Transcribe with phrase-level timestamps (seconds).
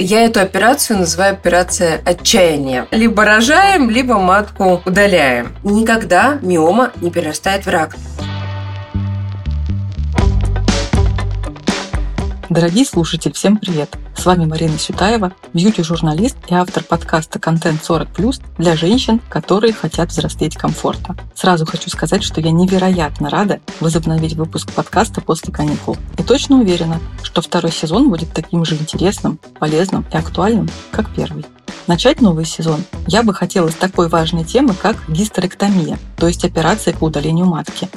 [0.00, 2.86] Я эту операцию называю операция отчаяния.
[2.92, 5.56] Либо рожаем, либо матку удаляем.
[5.64, 7.96] Никогда миома не перерастает в рак.
[12.50, 13.94] Дорогие слушатели, всем привет!
[14.16, 20.56] С вами Марина Сютаева, бьюти-журналист и автор подкаста «Контент 40+,» для женщин, которые хотят взрослеть
[20.56, 21.14] комфортно.
[21.34, 25.98] Сразу хочу сказать, что я невероятно рада возобновить выпуск подкаста после каникул.
[26.16, 31.44] И точно уверена, что второй сезон будет таким же интересным, полезным и актуальным, как первый.
[31.86, 36.94] Начать новый сезон я бы хотела с такой важной темы, как гистерэктомия, то есть операция
[36.94, 37.90] по удалению матки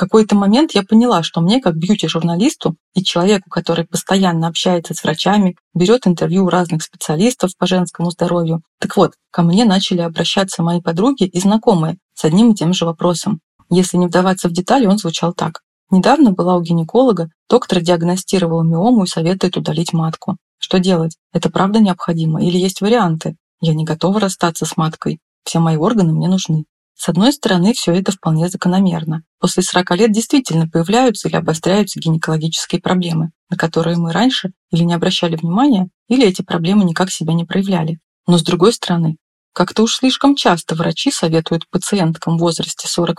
[0.00, 5.56] какой-то момент я поняла, что мне, как бьюти-журналисту и человеку, который постоянно общается с врачами,
[5.74, 10.80] берет интервью у разных специалистов по женскому здоровью, так вот, ко мне начали обращаться мои
[10.80, 13.40] подруги и знакомые с одним и тем же вопросом.
[13.68, 15.60] Если не вдаваться в детали, он звучал так.
[15.90, 20.38] Недавно была у гинеколога, доктор диагностировал миому и советует удалить матку.
[20.56, 21.18] Что делать?
[21.34, 23.36] Это правда необходимо или есть варианты?
[23.60, 25.18] Я не готова расстаться с маткой.
[25.44, 26.64] Все мои органы мне нужны.
[27.02, 29.22] С одной стороны, все это вполне закономерно.
[29.38, 34.92] После 40 лет действительно появляются или обостряются гинекологические проблемы, на которые мы раньше или не
[34.92, 38.00] обращали внимания, или эти проблемы никак себя не проявляли.
[38.26, 39.16] Но с другой стороны,
[39.54, 43.14] как-то уж слишком часто врачи советуют пациенткам в возрасте 40+,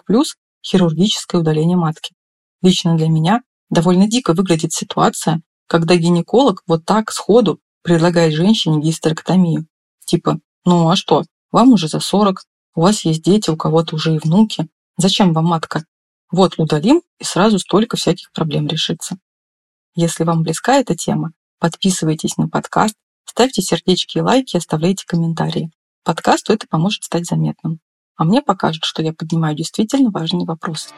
[0.63, 2.13] хирургическое удаление матки.
[2.61, 9.65] Лично для меня довольно дико выглядит ситуация, когда гинеколог вот так сходу предлагает женщине гистерэктомию.
[10.05, 12.43] Типа, ну а что, вам уже за 40,
[12.75, 14.67] у вас есть дети, у кого-то уже и внуки.
[14.97, 15.85] Зачем вам матка?
[16.31, 19.17] Вот удалим, и сразу столько всяких проблем решится.
[19.93, 25.71] Если вам близка эта тема, подписывайтесь на подкаст, ставьте сердечки и лайки, оставляйте комментарии.
[26.03, 27.79] Подкасту это поможет стать заметным.
[28.15, 30.89] А мне покажет, что я поднимаю действительно важные вопросы.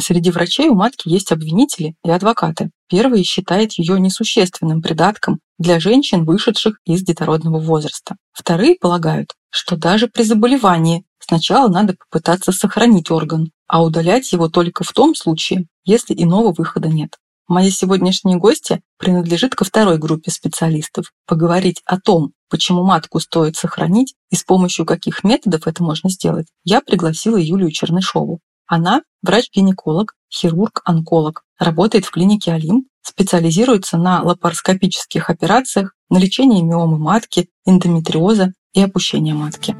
[0.00, 2.70] Среди врачей у матки есть обвинители и адвокаты.
[2.88, 8.16] Первый считает ее несущественным придатком для женщин, вышедших из детородного возраста.
[8.32, 14.84] Вторые полагают, что даже при заболевании сначала надо попытаться сохранить орган, а удалять его только
[14.84, 17.16] в том случае, если иного выхода нет.
[17.48, 21.12] Мои сегодняшние гости принадлежит ко второй группе специалистов.
[21.26, 26.46] Поговорить о том, почему матку стоит сохранить и с помощью каких методов это можно сделать,
[26.62, 28.40] я пригласила Юлию Чернышову.
[28.68, 37.48] Она врач-гинеколог, хирург-онколог, работает в клинике Алим, специализируется на лапароскопических операциях, на лечении миомы матки,
[37.64, 39.74] эндометриоза и опущения матки.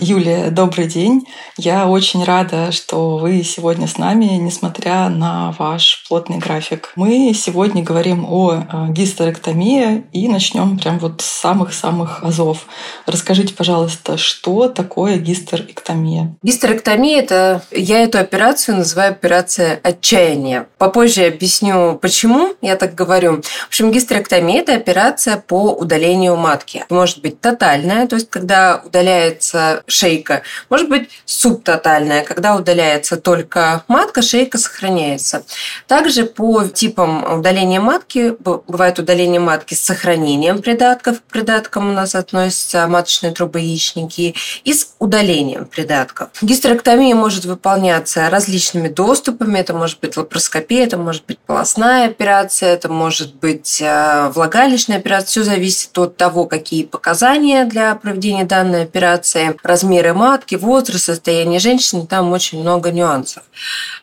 [0.00, 1.26] Юлия, добрый день.
[1.56, 6.92] Я очень рада, что вы сегодня с нами, несмотря на ваш плотный график.
[6.96, 12.66] Мы сегодня говорим о э, гистерэктомии и начнем прям вот с самых-самых азов.
[13.06, 16.36] Расскажите, пожалуйста, что такое гистерэктомия?
[16.42, 17.62] Гистерэктомия— это...
[17.70, 20.66] Я эту операцию называю операция отчаяния.
[20.76, 23.42] Попозже я объясню, почему я так говорю.
[23.42, 26.84] В общем, гистерэктомия— это операция по удалению матки.
[26.90, 30.42] Может быть тотальная, то есть когда удаляется шейка.
[30.68, 35.44] Может быть субтотальная, когда удаляется только матка, шейка сохраняется.
[35.86, 41.20] Также по типам удаления матки бывает удаление матки с сохранением придатков.
[41.20, 46.28] К придаткам у нас относятся маточные трубы яичники и с удалением придатков.
[46.42, 49.58] Гистерэктомия может выполняться различными доступами.
[49.58, 55.26] Это может быть лапароскопия, это может быть полостная операция, это может быть э, влагалищная операция.
[55.26, 62.06] Все зависит от того, какие показания для проведения данной операции, размеры матки, возраст, состояние женщины,
[62.06, 63.42] там очень много нюансов.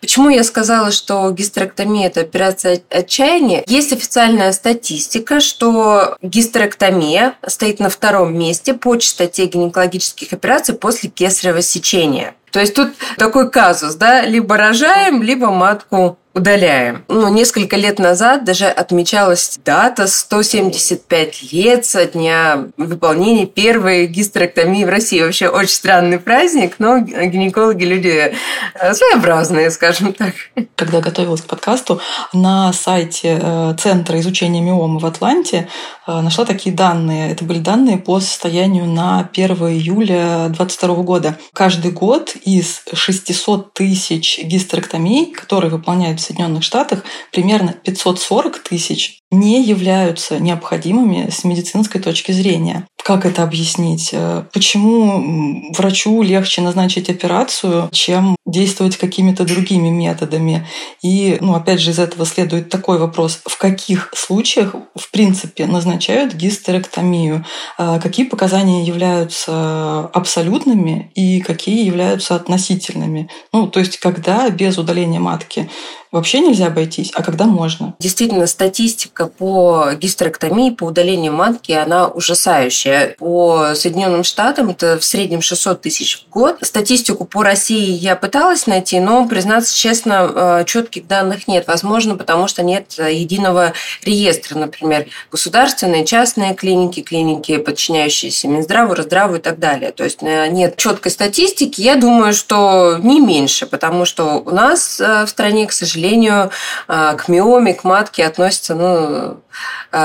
[0.01, 3.63] Почему я сказала, что гистерэктомия– это операция отчаяния?
[3.65, 11.63] Есть официальная статистика, что гистерэктомия стоит на втором месте по частоте гинекологических операций после кесарево
[11.63, 12.35] сечения.
[12.51, 17.05] То есть тут такой казус, да, либо рожаем, либо матку удаляем.
[17.09, 24.89] Ну, несколько лет назад даже отмечалась дата 175 лет со дня выполнения первой гистерэктомии в
[24.89, 25.21] России.
[25.21, 28.33] Вообще очень странный праздник, но гинекологи люди
[28.73, 30.33] э, своеобразные, скажем так.
[30.75, 32.01] Когда готовилась к подкасту,
[32.33, 35.67] на сайте э, Центра изучения миомы в Атланте
[36.07, 37.31] э, нашла такие данные.
[37.31, 41.37] Это были данные по состоянию на 1 июля 2022 года.
[41.53, 50.39] Каждый год из 600 тысяч гистерэктомий, которые выполняют Соединенных Штатах примерно 540 тысяч не являются
[50.39, 52.87] необходимыми с медицинской точки зрения.
[53.03, 54.11] Как это объяснить?
[54.13, 60.67] Э, почему врачу легче назначить операцию, чем действовать какими-то другими методами.
[61.01, 63.39] И, ну, опять же, из этого следует такой вопрос.
[63.45, 67.45] В каких случаях, в принципе, назначают гистерэктомию?
[67.77, 73.29] А какие показания являются абсолютными и какие являются относительными?
[73.53, 75.69] Ну, то есть, когда без удаления матки
[76.11, 77.95] вообще нельзя обойтись, а когда можно?
[77.99, 83.15] Действительно, статистика по гистерэктомии, по удалению матки, она ужасающая.
[83.17, 86.57] По Соединенным Штатам это в среднем 600 тысяч в год.
[86.61, 91.67] Статистику по России я пыталась найти, но, признаться честно, э, четких данных нет.
[91.67, 93.73] Возможно, потому что нет единого
[94.03, 99.91] реестра, например, государственные, частные клиники, клиники, подчиняющиеся Минздраву, Раздраву и так далее.
[99.91, 101.81] То есть э, нет четкой статистики.
[101.81, 106.51] Я думаю, что не меньше, потому что у нас э, в стране, к сожалению,
[106.87, 109.12] к миоме, к матке относятся ну,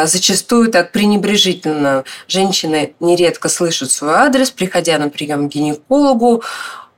[0.05, 2.05] зачастую так пренебрежительно.
[2.27, 6.43] Женщины нередко слышат свой адрес, приходя на прием к гинекологу,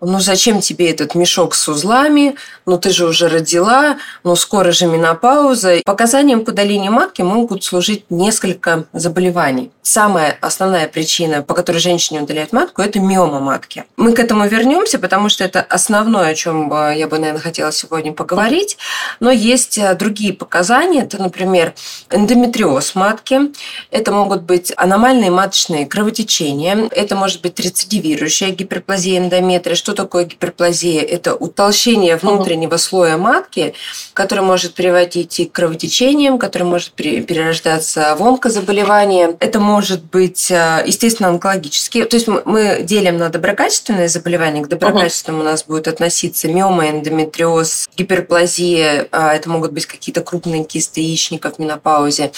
[0.01, 2.37] ну зачем тебе этот мешок с узлами,
[2.67, 5.81] ну ты же уже родила, ну скоро же менопауза.
[5.85, 9.71] Показанием к удалению матки могут служить несколько заболеваний.
[9.83, 13.85] Самая основная причина, по которой женщине удаляют матку, это миома матки.
[13.97, 18.13] Мы к этому вернемся, потому что это основное, о чем я бы, наверное, хотела сегодня
[18.13, 18.79] поговорить.
[19.19, 21.03] Но есть э, другие показания.
[21.03, 21.75] Это, например,
[22.11, 23.53] эндометриоз матки.
[23.91, 26.89] Это могут быть аномальные маточные кровотечения.
[26.93, 31.03] Это может быть рецидивирующая гиперплазия эндометрия, что что такое гиперплазия?
[31.03, 33.75] Это утолщение внутреннего слоя матки,
[34.15, 39.37] которое может приводить и к кровотечениям, которое может перерождаться в онкозаболевания.
[39.41, 42.05] Это может быть, э, естественно, онкологические.
[42.05, 44.63] То есть мы делим на доброкачественные заболевания.
[44.63, 49.09] К доброкачественным у нас будет относиться миома, эндометриоз, гиперплазия.
[49.11, 52.31] А, это могут быть какие-то крупные кисты яичников в менопаузе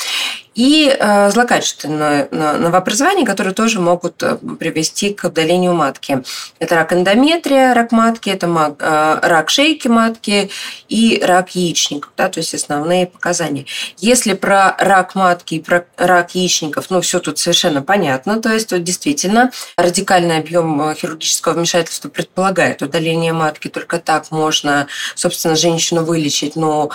[0.54, 6.22] и э, злокачественное новообразование, которые тоже могут э, привести к удалению матки.
[6.58, 8.46] Это рак эндометрия, рак матки, это
[8.78, 10.50] э, рак шейки матки
[10.88, 13.64] и рак яичников, да, то есть основные показания.
[13.96, 18.72] Если про рак матки и про рак яичников, ну, все тут совершенно понятно, то есть
[18.72, 26.56] вот действительно радикальный объем хирургического вмешательства предполагает удаление матки, только так можно, собственно, женщину вылечить,
[26.56, 26.90] но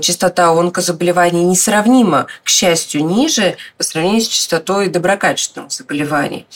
[0.00, 6.46] частота онкозаболеваний несравнима, к счастью, частью ниже по сравнению с частотой доброкачественных заболеваний.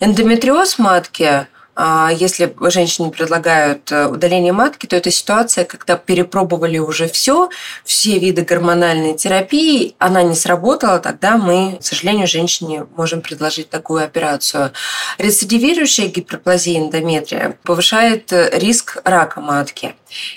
[0.00, 1.46] Эндометриоз матки
[1.80, 7.50] а если женщине предлагают э, удаление матки, то это ситуация, когда перепробовали уже все,
[7.84, 14.02] все виды гормональной терапии, она не сработала, тогда мы, к сожалению, женщине можем предложить такую
[14.02, 14.72] операцию.
[15.18, 19.94] Рецидивирующая гиперплазия эндометрия повышает э, риск рака матки.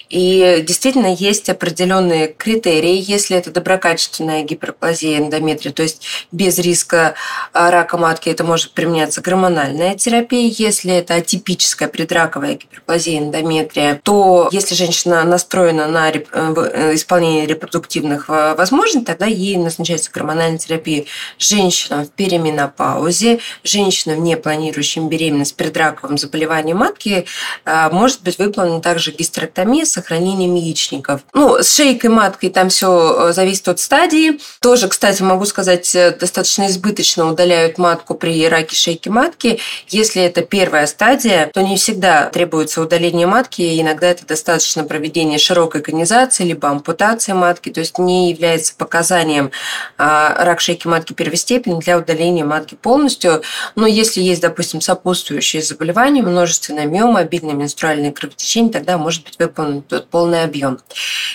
[0.10, 7.16] И действительно есть определенные критерии, если это доброкачественная гиперплазия эндометрия, то есть без риска
[7.54, 10.52] а, рака матки это может применяться гормональная терапия.
[10.58, 18.30] Если это атипическая предраковая гиперплазия эндометрия, то если женщина настроена на э, э, исполнение репродуктивных
[18.30, 21.06] э, возможностей, тогда ей назначается гормональная терапия.
[21.40, 27.26] Женщинам в переменопаузе, женщинам, не планирующим беременность предраковым заболеванием матки,
[27.66, 31.22] может быть выполнена также гистерэктомия гистерэктомия с сохранением яичников.
[31.34, 34.40] Ну, с шейкой, маткой там все э, зависит от стадии.
[34.62, 39.60] Тоже, кстати, могу сказать, э, достаточно избыточно удаляют матку при раке шейки матки.
[39.88, 43.80] Если это первая стадия, то не всегда требуется удаление матки.
[43.80, 49.52] Иногда это достаточно проведения широкой конизации, либо ампутации матки, то есть не является показанием
[49.98, 53.42] а, рак шейки матки первой степени для удаления матки полностью.
[53.76, 59.38] Но если есть, допустим, сопутствующие заболевания, множественная миома, обильное менструальное кровотечение, тогда может быть
[59.82, 60.80] тот полный объем.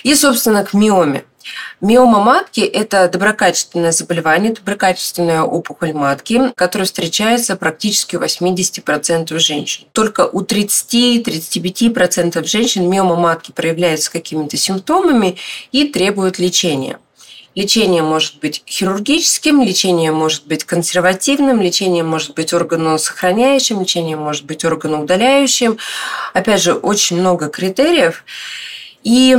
[0.03, 1.25] И, собственно, к миоме.
[1.81, 9.87] Миома матки– это доброкачественное заболевание, доброкачественная опухоль матки, которая встречается практически у 80% женщин.
[9.93, 15.37] Только у 30-35% женщин миома матки проявляется какими-то симптомами
[15.71, 16.99] и требует лечения.
[17.57, 24.63] Лечение может быть хирургическим, лечение может быть консервативным, лечение может быть органосохраняющим, лечение может быть
[24.63, 25.79] органоудаляющим.
[26.35, 28.25] Опять же, очень много критериев.
[29.05, 29.39] И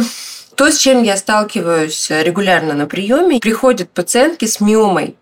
[0.55, 5.15] то, с чем я сталкиваюсь регулярно на приеме, приходят пациентки с миомой.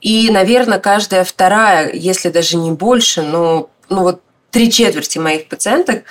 [0.00, 6.02] И, наверное, каждая вторая, если даже не больше, но ну вот три четверти моих пациенток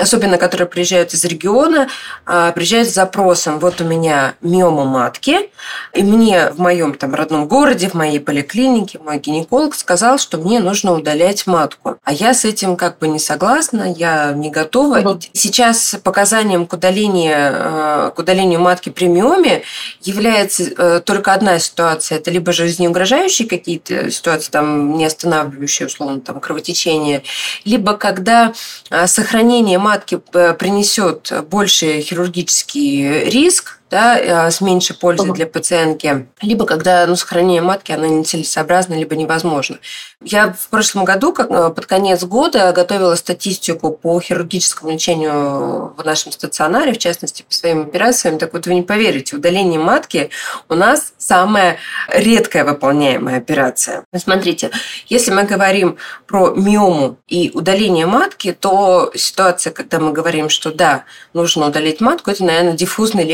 [0.00, 1.88] особенно которые приезжают из региона,
[2.26, 5.50] а, приезжают с запросом, вот у меня миома матки,
[5.94, 10.60] и мне в моем там родном городе, в моей поликлинике, мой гинеколог сказал, что мне
[10.60, 11.98] нужно удалять матку.
[12.04, 14.98] А я с этим как бы не согласна, я не готова.
[14.98, 15.20] Угу.
[15.32, 19.62] Сейчас показанием к удалению, а, к удалению матки при миоме
[20.02, 22.18] является э, только одна ситуация.
[22.18, 27.22] Это либо жизнеугрожающие какие-то ситуации, там, не останавливающие, условно, там, кровотечение,
[27.64, 28.52] либо когда
[28.90, 30.18] а, сохранение матки
[30.58, 37.62] принесет больший хирургический риск, да, а, с меньшей пользой для пациентки, либо когда ну, сохранение
[37.62, 39.78] матки оно нецелесообразно, либо невозможно.
[40.22, 46.02] Я в прошлом году, как, э, под конец года, готовила статистику по хирургическому лечению в
[46.04, 48.38] нашем стационаре, в частности, по своим операциям.
[48.38, 50.30] Так вот, вы не поверите, удаление матки
[50.68, 51.76] у нас самая
[52.08, 54.04] редкая выполняемая операция.
[54.16, 54.70] Смотрите,
[55.06, 61.04] если мы говорим про миому и удаление матки, то ситуация, когда мы говорим, что да,
[61.32, 63.24] нужно удалить матку, это, наверное, диффузный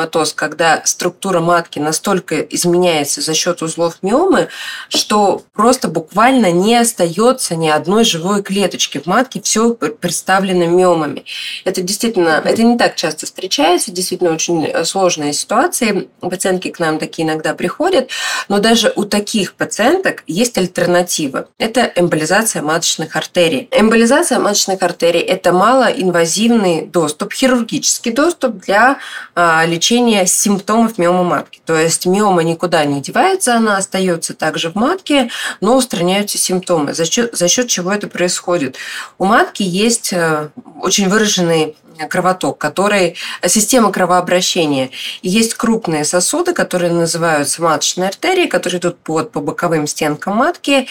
[0.00, 4.48] леомиоматоз, когда структура матки настолько изменяется за счет узлов миомы,
[4.88, 11.24] что просто буквально не остается ни одной живой клеточки в матке, все представлено миомами.
[11.64, 16.08] Это действительно, это не так часто встречается, действительно очень сложные ситуации.
[16.20, 18.10] Пациентки к нам такие иногда приходят,
[18.48, 21.48] но даже у таких пациенток есть альтернатива.
[21.58, 23.68] Это эмболизация маточных артерий.
[23.70, 28.98] Эмболизация маточных артерий– это малоинвазивный доступ, хирургический доступ для
[29.34, 31.60] а, лечения симптомов миомы матки.
[31.64, 35.30] То есть миома никуда не девается, она остается также в матке,
[35.60, 36.94] но устраняются симптомы.
[36.94, 38.76] За счет, за счет чего это происходит?
[39.18, 41.76] У матки есть э, очень выраженный
[42.08, 43.16] кровоток, который
[43.46, 44.90] система кровообращения.
[45.22, 50.86] И есть крупные сосуды, которые называются маточные артерии, которые идут под, по боковым стенкам матки,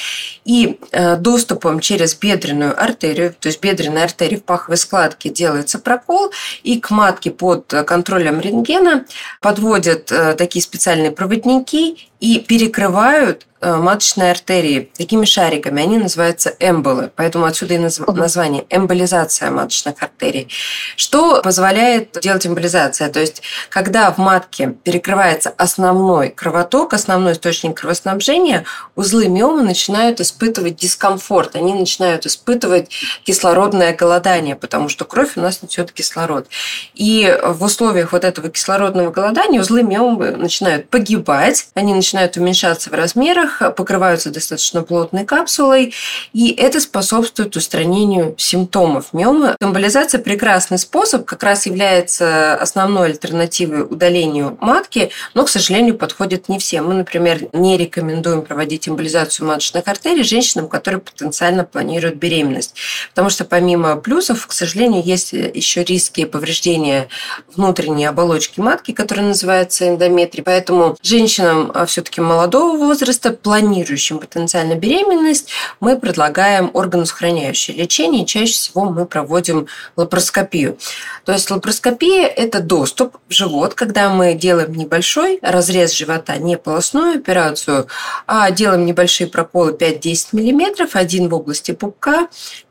[0.45, 6.31] и э, доступом через бедренную артерию, то есть бедренная артерия в паховой складке делается прокол,
[6.63, 9.05] и к матке под контролем рентгена
[9.41, 15.83] подводят э, такие специальные проводники и перекрывают Э, маточной артерии такими шариками.
[15.83, 17.11] Они называются эмболы.
[17.17, 20.47] Поэтому отсюда и название эмболизация маточных артерий.
[20.95, 23.09] Что позволяет делать эмболизация?
[23.09, 28.63] То есть, когда в матке перекрывается основной кровоток, основной источник кровоснабжения,
[28.95, 31.57] узлы миомы начинают испытывать дискомфорт.
[31.57, 32.89] Они начинают испытывать
[33.25, 36.47] кислородное голодание, потому что кровь у нас несет кислород.
[36.93, 42.93] И в условиях вот этого кислородного голодания узлы миомы начинают погибать, они начинают уменьшаться в
[42.93, 45.93] размерах, покрываются достаточно плотной капсулой,
[46.33, 49.55] и это способствует устранению симптомов миомы.
[49.59, 56.59] Эмболизация– прекрасный способ, как раз является основной альтернативой удалению матки, но, к сожалению, подходит не
[56.59, 56.87] всем.
[56.87, 62.75] Мы, например, не рекомендуем проводить эмболизацию маточных артерий женщинам, которые потенциально планируют беременность,
[63.09, 67.09] потому что помимо плюсов, к сожалению, есть еще риски повреждения
[67.55, 70.43] внутренней оболочки матки, которая называется эндометрий.
[70.43, 75.49] Поэтому женщинам а, все-таки молодого возраста планирующим потенциально беременность,
[75.81, 78.25] мы предлагаем органосохраняющее лечение.
[78.25, 80.77] Чаще всего мы проводим лапароскопию.
[81.25, 87.17] То есть лапароскопия– это доступ в живот, когда мы делаем небольшой разрез живота, не полостную
[87.17, 87.87] операцию,
[88.25, 92.29] а делаем небольшие проколы 5-10 мм, один в области пупка,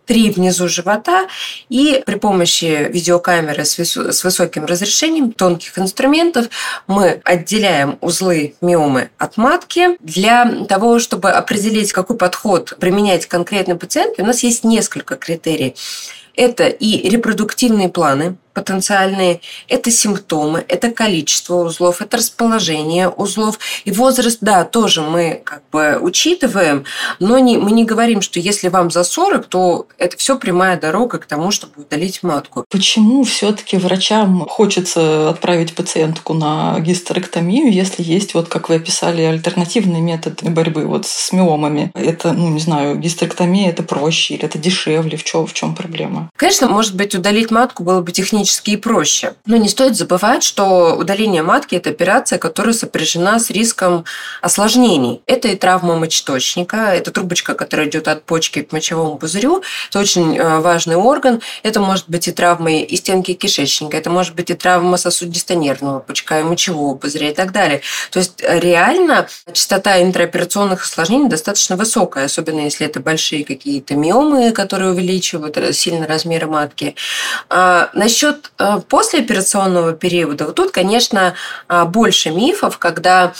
[0.08, 1.28] три внизу живота,
[1.68, 6.48] и при помощи видеокамеры с, с высоким разрешением, тонких инструментов,
[6.86, 9.98] мы отделяем узлы миомы от матки.
[10.00, 15.76] Для того, чтобы определить, какой подход применять конкретной пациентке, у нас есть несколько критерий.
[16.34, 23.60] Это и репродуктивные планы, потенциальные, это симптомы, это количество узлов, это расположение узлов.
[23.84, 26.84] И возраст, да, тоже мы как бы учитываем,
[27.20, 31.18] но не, мы не говорим, что если вам за 40, то это все прямая дорога
[31.18, 32.64] к тому, чтобы удалить матку.
[32.68, 40.00] Почему все-таки врачам хочется отправить пациентку на гистерэктомию, если есть, вот как вы описали, альтернативный
[40.00, 41.92] метод борьбы вот с миомами?
[41.94, 45.16] Это, ну, не знаю, гистерэктомия это проще или это дешевле?
[45.16, 46.28] В чем, в чем проблема?
[46.36, 49.34] Конечно, может быть, удалить матку было бы технически технически и проще.
[49.46, 54.04] Но не стоит забывать, что удаление матки– это операция, которая сопряжена с риском
[54.40, 55.20] осложнений.
[55.26, 59.62] Это и травма мочеточника, это трубочка, которая идет от почки к мочевому пузырю.
[59.90, 61.40] Это очень э, важный орган.
[61.62, 66.40] Это может быть и травма и стенки кишечника, это может быть и травма сосудисто-нервного пучка
[66.40, 67.80] и мочевого пузыря и так далее.
[68.10, 74.52] То есть э, реально частота интраоперационных осложнений достаточно высокая, особенно если это большие какие-то миомы,
[74.52, 76.94] которые увеличивают э, сильно размеры матки.
[77.50, 81.34] А насчет насчет э, послеоперационного периода, вот тут, конечно,
[81.68, 83.32] э, больше мифов, когда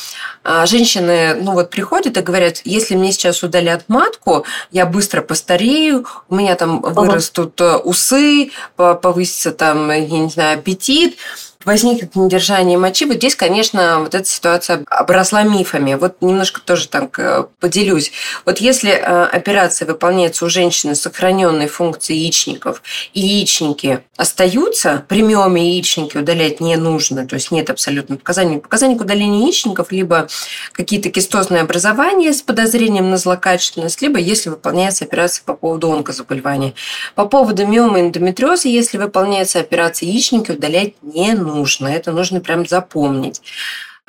[0.45, 6.07] э, женщины ну вот приходят и говорят, если мне сейчас удалят матку, я быстро постарею,
[6.29, 11.19] у меня там вырастут усы, повысится там, я не знаю, аппетит.
[11.69, 13.05] Возникнет недержание мочи.
[13.05, 15.95] Вот здесь, конечно, вот эта ситуация обросла мифами.
[15.95, 18.11] Вот немножко тоже так поделюсь.
[18.47, 22.83] Вот если э, операция выполняется у женщины с сохраненной функцией яичников,
[23.13, 28.61] и яичники остаются, при миоме яичники удалять не нужно, то есть нет абсолютно показаний.
[28.61, 30.27] Показаний к удалению яичников либо
[30.73, 36.73] какие-то кистозные образования с подозрением на злокачественность, либо если выполняется операция по поводу онкозаболевания.
[37.15, 41.58] По поводу миомы эндометриоза, если выполняется операция яичники, удалять не нужно.
[41.89, 43.43] Это нужно прям запомнить.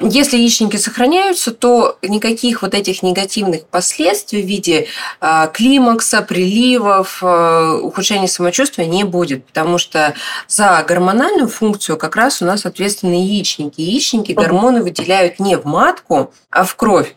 [0.01, 4.87] Если яичники сохраняются, то никаких вот этих негативных последствий в виде
[5.19, 10.13] а, климакса, приливов, а, ухудшения самочувствия не будет, потому что
[10.47, 13.81] за гормональную функцию как раз у нас ответственны яичники.
[13.81, 17.13] Яичники гормоны выделяют не в матку, а в кровь.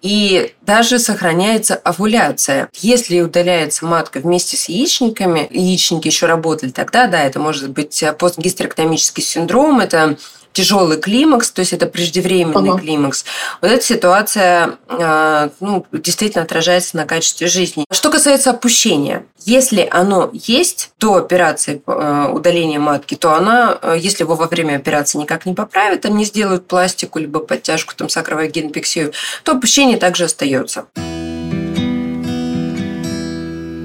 [0.00, 2.70] И даже сохраняется овуляция.
[2.72, 9.22] Если удаляется матка вместе с яичниками, яичники еще работали, тогда да, это может быть постгистерэктомический
[9.22, 10.16] синдром, это
[10.52, 12.80] тяжелый климакс, то есть это преждевременный ага.
[12.80, 13.24] климакс,
[13.60, 17.84] вот эта ситуация а, ну, действительно отражается на качестве жизни.
[17.90, 24.24] Что касается опущения, если оно есть до операции а, удаления матки, то она, а, если
[24.24, 28.50] его во время операции никак не поправят, там не сделают пластику, либо подтяжку, там сакровую
[28.50, 30.86] генпексию, то опущение также остается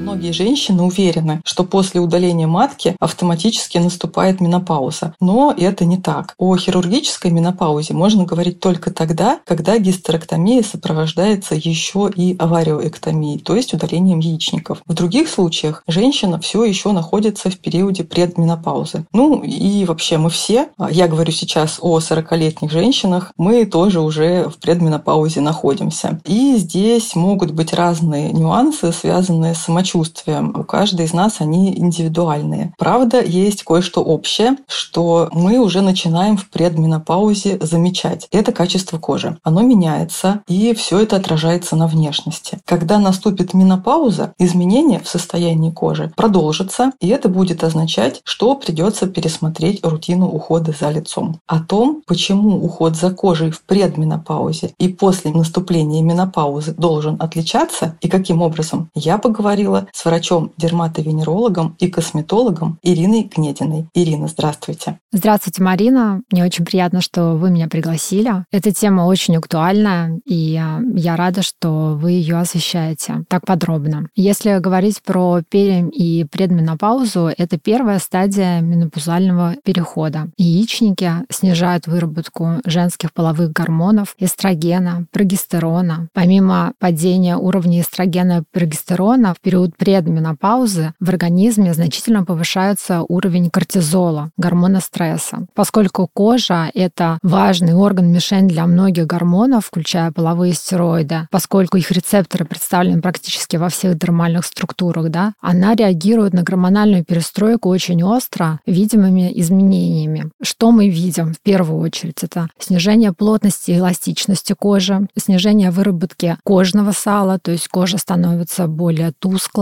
[0.07, 5.13] многие женщины уверены, что после удаления матки автоматически наступает менопауза.
[5.19, 6.33] Но это не так.
[6.37, 13.73] О хирургической менопаузе можно говорить только тогда, когда гистерэктомия сопровождается еще и авариоэктомией, то есть
[13.73, 14.81] удалением яичников.
[14.85, 19.05] В других случаях женщина все еще находится в периоде предменопаузы.
[19.11, 24.57] Ну и вообще мы все, я говорю сейчас о 40-летних женщинах, мы тоже уже в
[24.57, 26.21] предменопаузе находимся.
[26.25, 30.53] И здесь могут быть разные нюансы, связанные с самочувствием самочувствием.
[30.57, 32.73] У каждой из нас они индивидуальные.
[32.77, 38.27] Правда, есть кое-что общее, что мы уже начинаем в предменопаузе замечать.
[38.31, 39.37] Это качество кожи.
[39.43, 42.59] Оно меняется, и все это отражается на внешности.
[42.65, 49.79] Когда наступит менопауза, изменения в состоянии кожи продолжатся, и это будет означать, что придется пересмотреть
[49.83, 51.39] рутину ухода за лицом.
[51.47, 58.09] О том, почему уход за кожей в предменопаузе и после наступления менопаузы должен отличаться и
[58.09, 63.87] каким образом, я поговорила с врачом-дерматовенерологом и косметологом Ириной Гнединой.
[63.93, 64.99] Ирина, здравствуйте.
[65.11, 66.21] Здравствуйте, Марина.
[66.31, 68.45] Мне очень приятно, что вы меня пригласили.
[68.51, 74.09] Эта тема очень актуальна, и а, я рада, что вы ее освещаете так подробно.
[74.15, 80.29] Если говорить про перем и предменопаузу, это первая стадия менопаузального перехода.
[80.37, 86.09] Яичники снижают выработку женских половых гормонов, эстрогена, прогестерона.
[86.13, 94.31] Помимо падения уровня эстрогена и прогестерона в период предменопаузы в организме значительно повышается уровень кортизола,
[94.37, 95.47] гормона стресса.
[95.53, 103.01] Поскольку кожа— это важный орган-мишень для многих гормонов, включая половые стероиды, поскольку их рецепторы представлены
[103.01, 110.31] практически во всех дермальных структурах, да, она реагирует на гормональную перестройку очень остро видимыми изменениями.
[110.41, 112.23] Что мы видим в первую очередь?
[112.23, 119.13] Это снижение плотности и эластичности кожи, снижение выработки кожного сала, то есть кожа становится более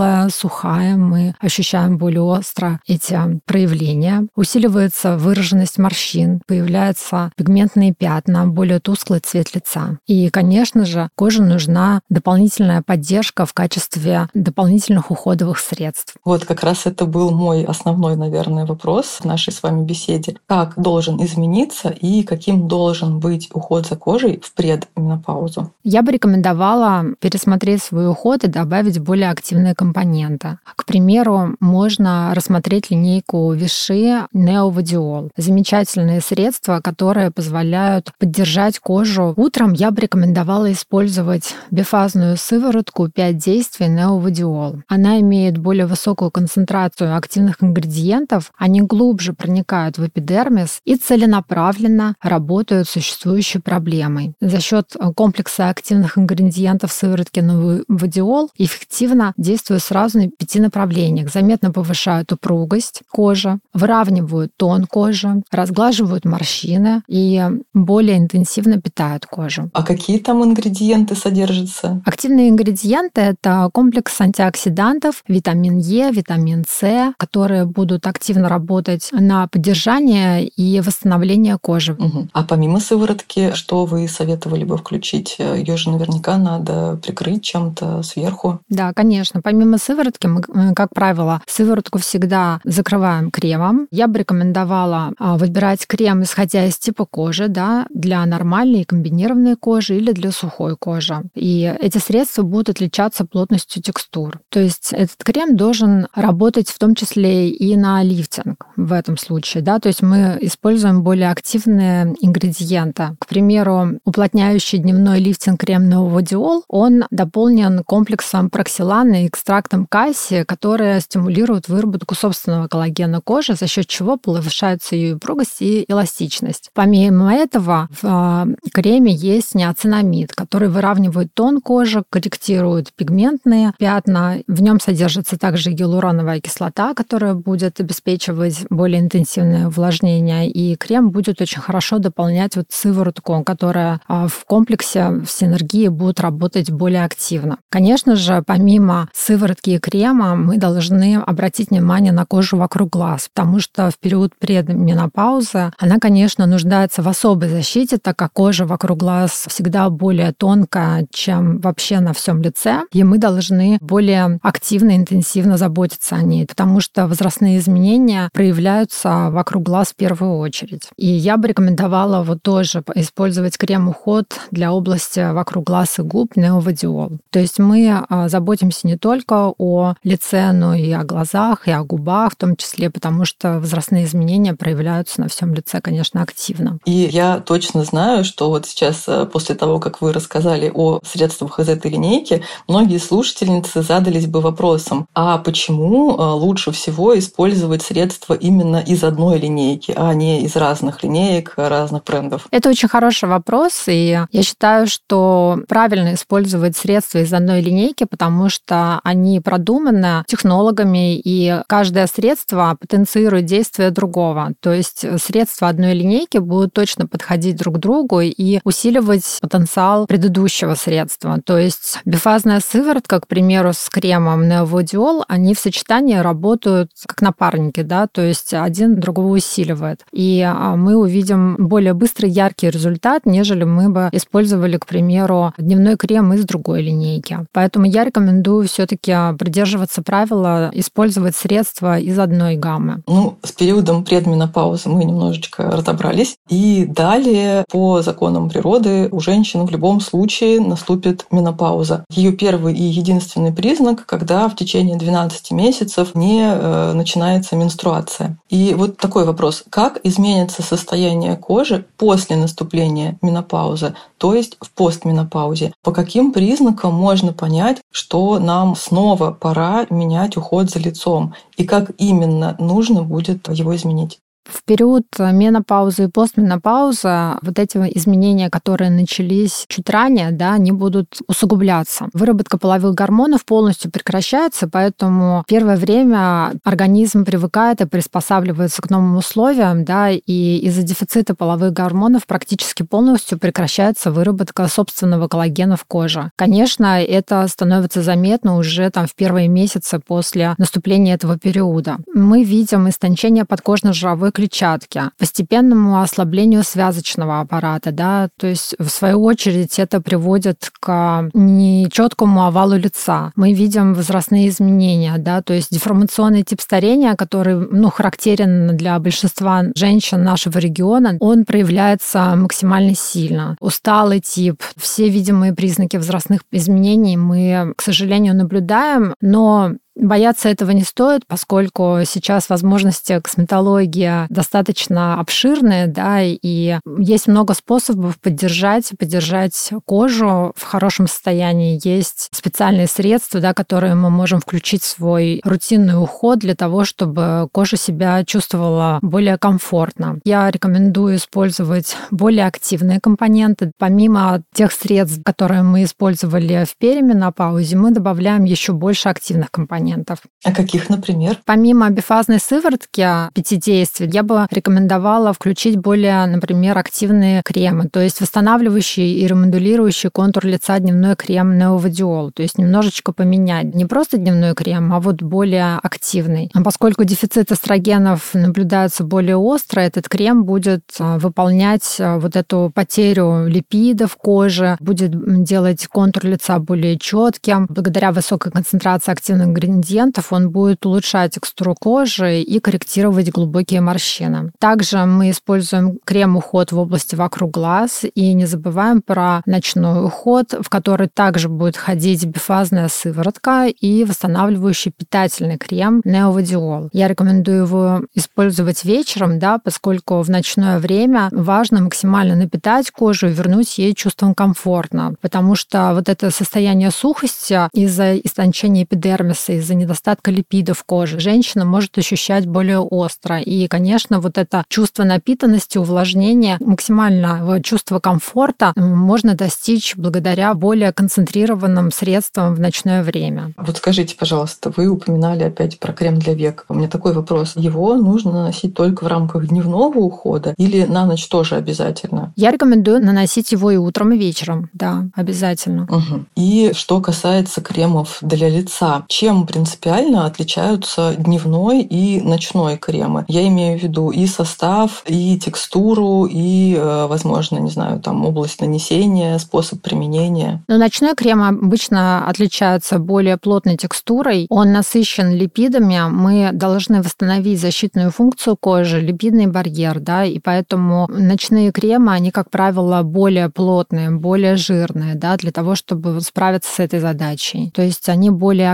[0.05, 4.27] тусклая, сухая, мы ощущаем более остро эти проявления.
[4.35, 9.97] Усиливается выраженность морщин, появляются пигментные пятна, более тусклый цвет лица.
[10.05, 16.15] И, конечно же, коже нужна дополнительная поддержка в качестве дополнительных уходовых средств.
[16.23, 20.37] Вот как раз это был мой основной, наверное, вопрос в нашей с вами беседе.
[20.47, 25.71] Как должен измениться и каким должен быть уход за кожей в предменопаузу?
[25.83, 30.59] Я бы рекомендовала пересмотреть свой уход и добавить более активные компоненты компонента.
[30.75, 35.31] К примеру, можно рассмотреть линейку Виши Неовадиол.
[35.37, 39.33] Замечательные средства, которые позволяют поддержать кожу.
[39.37, 44.81] Утром я бы рекомендовала использовать бифазную сыворотку 5 действий Неовадиол.
[44.87, 52.87] Она имеет более высокую концентрацию активных ингредиентов, они глубже проникают в эпидермис и целенаправленно работают
[52.87, 54.33] с существующей проблемой.
[54.41, 61.31] За счет комплекса активных ингредиентов сыворотки Неовадиол эффективно действует сразу на пяти направлениях.
[61.31, 67.43] Заметно повышают упругость кожи, выравнивают тон кожи, разглаживают морщины и
[67.73, 69.69] более интенсивно питают кожу.
[69.73, 72.01] А какие там ингредиенты содержатся?
[72.05, 80.47] Активные ингредиенты— это комплекс антиоксидантов, витамин Е, витамин С, которые будут активно работать на поддержание
[80.47, 81.93] и восстановление кожи.
[81.93, 82.29] Угу.
[82.33, 85.37] А помимо сыворотки, что вы советовали бы включить?
[85.39, 88.59] Ее же наверняка надо прикрыть чем-то сверху.
[88.69, 89.41] Да, конечно.
[89.41, 93.87] Помимо помимо сыворотки, мы, как правило, сыворотку всегда закрываем кремом.
[93.89, 99.55] Я бы рекомендовала а, выбирать крем, исходя из типа кожи, да, для нормальной и комбинированной
[99.55, 101.23] кожи или для сухой кожи.
[101.33, 104.39] И эти средства будут отличаться плотностью текстур.
[104.49, 109.63] То есть этот крем должен работать в том числе и на лифтинг в этом случае,
[109.63, 113.15] да, то есть мы используем более активные ингредиенты.
[113.19, 120.99] К примеру, уплотняющий дневной лифтинг крем Novodiol, он дополнен комплексом проксилана и экстрактом касси, которые
[120.99, 126.71] стимулируют выработку собственного коллагена кожи, за счет чего повышается ее упругость и эластичность.
[126.73, 134.39] Помимо этого, в а, креме есть неоцинамид, который выравнивает тон кожи, корректирует пигментные пятна.
[134.47, 141.39] В нем содержится также гиалуроновая кислота, которая будет обеспечивать более интенсивное увлажнение, и крем будет
[141.41, 147.59] очень хорошо дополнять вот сыворотку, которая а, в комплексе в синергии будет работать более активно.
[147.69, 153.59] Конечно же, помимо сыворотки и крема, мы должны обратить внимание на кожу вокруг глаз, потому
[153.59, 159.45] что в период предменопаузы она, конечно, нуждается в особой защите, так как кожа вокруг глаз
[159.47, 166.15] всегда более тонкая, чем вообще на всем лице, и мы должны более активно, интенсивно заботиться
[166.15, 170.89] о ней, потому что возрастные изменения проявляются вокруг глаз в первую очередь.
[170.97, 177.17] И я бы рекомендовала вот тоже использовать крем-уход для области вокруг глаз и губ Neovadiol.
[177.29, 181.83] То есть мы а, заботимся не только о лице, но и о глазах, и о
[181.83, 186.79] губах в том числе, потому что возрастные изменения проявляются на всем лице, конечно, активно.
[186.85, 191.59] И я точно знаю, что вот сейчас, э, после того, как вы рассказали о средствах
[191.59, 198.33] из этой линейки, многие слушательницы задались бы вопросом, а почему э, лучше всего использовать средства
[198.33, 202.47] именно из одной линейки, а не из разных линеек, разных брендов?
[202.51, 208.49] Это очень хороший вопрос, и я считаю, что правильно использовать средства из одной линейки, потому
[208.49, 214.53] что они продуманы технологами, и каждое средство потенцирует действие другого.
[214.59, 220.75] То есть средства одной линейки будут точно подходить друг к другу и усиливать потенциал предыдущего
[220.75, 221.39] средства.
[221.45, 227.81] То есть бифазная сыворотка, к примеру, с кремом Neovodiol, они в сочетании работают как напарники,
[227.81, 230.01] да, то есть один другого усиливает.
[230.11, 235.97] И а, мы увидим более быстрый, яркий результат, нежели мы бы использовали, к примеру, дневной
[235.97, 237.39] крем из другой линейки.
[237.51, 243.03] Поэтому я рекомендую все-таки придерживаться правила использовать средства из одной гаммы.
[243.07, 246.35] Ну, с периодом предменопаузы мы немножечко разобрались.
[246.49, 252.05] И далее, по законам природы, у женщин в любом случае наступит менопауза.
[252.09, 258.37] Ее первый и единственный признак, когда в течение 12 месяцев не э, начинается менструация.
[258.49, 259.63] И вот такой вопрос.
[259.69, 265.73] Как изменится состояние кожи после наступления менопаузы, то есть в постменопаузе?
[265.83, 269.04] По каким признакам можно понять, что нам снова
[269.39, 271.33] пора менять уход за лицом?
[271.57, 274.19] И как именно нужно будет его изменить?
[274.45, 281.17] В период менопаузы и постменопаузы вот эти изменения, которые начались чуть ранее, да, они будут
[281.27, 282.09] усугубляться.
[282.13, 289.83] Выработка половых гормонов полностью прекращается, поэтому первое время организм привыкает и приспосабливается к новым условиям,
[289.83, 296.31] да, и из-за дефицита половых гормонов практически полностью прекращается выработка собственного коллагена в коже.
[296.35, 301.97] Конечно, это становится заметно уже там в первые месяцы после наступления этого периода.
[302.13, 309.79] Мы видим истончение подкожно-жировой клетчатки, постепенному ослаблению связочного аппарата, да, то есть в свою очередь
[309.79, 313.31] это приводит к нечеткому овалу лица.
[313.35, 319.63] Мы видим возрастные изменения, да, то есть деформационный тип старения, который, ну, характерен для большинства
[319.75, 323.55] женщин нашего региона, он проявляется максимально сильно.
[323.61, 330.83] Усталый тип, все видимые признаки возрастных изменений мы, к сожалению, наблюдаем, но Бояться этого не
[330.83, 340.51] стоит, поскольку сейчас возможности косметологии достаточно обширные, да, и есть много способов поддержать, поддержать кожу
[340.55, 341.79] в хорошем состоянии.
[341.81, 347.47] Есть специальные средства, да, которые мы можем включить в свой рутинный уход для того, чтобы
[347.53, 350.19] кожа себя чувствовала более комфортно.
[350.25, 353.71] Я рекомендую использовать более активные компоненты.
[353.77, 360.19] Помимо тех средств, которые мы использовали в переменопаузе, мы добавляем еще больше активных компонентов компонентов.
[360.43, 361.37] А каких, например?
[361.45, 368.21] Помимо бифазной сыворотки пяти действий, я бы рекомендовала включить более, например, активные кремы, то есть
[368.21, 374.53] восстанавливающий и ремодулирующий контур лица дневной крем Неовадиол, то есть немножечко поменять не просто дневной
[374.55, 376.51] крем, а вот более активный.
[376.53, 382.71] А поскольку дефицит эстрогенов наблюдается более остро, этот крем будет а, выполнять а, вот эту
[382.73, 387.67] потерю липидов кожи, будет делать контур лица более четким.
[387.69, 394.51] Благодаря высокой концентрации активных ингредиентов он будет улучшать текстуру кожи и корректировать глубокие морщины.
[394.59, 400.69] Также мы используем крем-уход в области вокруг глаз и не забываем про ночной уход, в
[400.69, 406.89] который также будет ходить бифазная сыворотка и восстанавливающий питательный крем Неовадиол.
[406.93, 413.33] Я рекомендую его использовать вечером, да, поскольку в ночное время важно максимально напитать кожу и
[413.33, 420.29] вернуть ей чувство комфортно, потому что вот это состояние сухости из-за истончения эпидермиса, из-за недостатка
[420.29, 423.39] липидов кожи женщина может ощущать более остро.
[423.39, 431.91] И, конечно, вот это чувство напитанности, увлажнения, максимального чувства комфорта можно достичь благодаря более концентрированным
[431.91, 433.53] средствам в ночное время.
[433.57, 436.65] Вот скажите, пожалуйста, вы упоминали опять про крем для век.
[436.69, 437.53] У меня такой вопрос.
[437.55, 442.33] Его нужно наносить только в рамках дневного ухода или на ночь тоже обязательно?
[442.35, 444.69] Я рекомендую наносить его и утром, и вечером.
[444.73, 445.83] Да, обязательно.
[445.83, 446.25] Угу.
[446.35, 453.23] И что касается кремов для лица, чем принципиально отличаются дневной и ночной кремы?
[453.29, 458.59] Я имею в виду и состав, и текстуру, и, э, возможно, не знаю, там область
[458.59, 460.61] нанесения, способ применения.
[460.67, 464.45] Но ночной крем обычно отличается более плотной текстурой.
[464.49, 466.01] Он насыщен липидами.
[466.09, 472.49] Мы должны восстановить защитную функцию кожи, липидный барьер, да, и поэтому ночные кремы, они, как
[472.49, 477.71] правило, более плотные, более жирные, да, для того, чтобы справиться с этой задачей.
[477.73, 478.73] То есть они более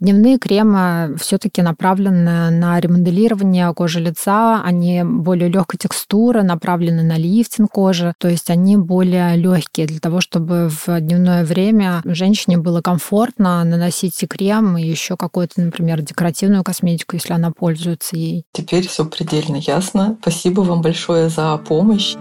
[0.00, 7.70] Дневные кремы все-таки направлены на ремоделирование кожи лица, они более легкой текстуры, направлены на лифтинг
[7.70, 13.64] кожи, то есть они более легкие для того, чтобы в дневное время женщине было комфортно
[13.64, 18.44] наносить и крем, и еще какую-то, например, декоративную косметику, если она пользуется ей.
[18.52, 20.16] Теперь все предельно ясно.
[20.20, 22.16] Спасибо вам большое за помощь.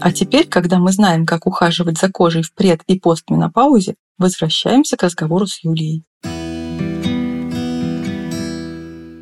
[0.00, 5.02] А теперь, когда мы знаем, как ухаживать за кожей в пред- и постменопаузе, возвращаемся к
[5.02, 6.04] разговору с Юлией.